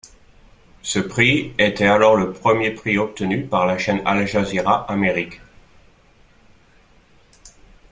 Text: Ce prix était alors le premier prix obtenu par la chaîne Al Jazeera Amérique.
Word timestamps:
Ce 0.81 0.97
prix 0.97 1.53
était 1.59 1.85
alors 1.85 2.15
le 2.17 2.33
premier 2.33 2.71
prix 2.71 2.97
obtenu 2.97 3.45
par 3.45 3.67
la 3.67 3.77
chaîne 3.77 4.01
Al 4.03 4.25
Jazeera 4.25 4.91
Amérique. 4.91 5.39